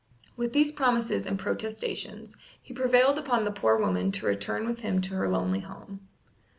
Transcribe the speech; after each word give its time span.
With 0.35 0.53
these 0.53 0.71
promises 0.71 1.27
and 1.27 1.37
protestations 1.37 2.35
he 2.59 2.73
prevailed 2.73 3.19
upon 3.19 3.45
the 3.45 3.51
poor 3.51 3.77
woman 3.77 4.11
to 4.13 4.25
return 4.25 4.65
with 4.65 4.79
him 4.79 4.99
to 5.01 5.13
her 5.13 5.29
lonely 5.29 5.59
home. 5.59 6.07